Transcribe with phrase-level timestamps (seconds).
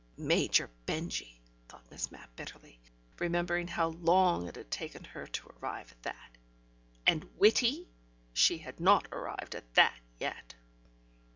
[0.17, 1.39] (Major Benjy!
[1.69, 2.79] thought Miss Mapp bitterly,
[3.19, 6.37] remembering how long it had taken her to arrive at that.
[7.05, 7.87] And "witty".
[8.33, 10.55] She had not arrived at that yet.)